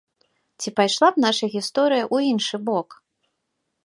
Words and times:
Ці 0.61 0.69
пайшла 0.77 1.07
б 1.17 1.23
наша 1.25 1.49
гісторыя 1.55 2.05
ў 2.13 2.17
іншы 2.31 2.55
бок? 2.71 2.89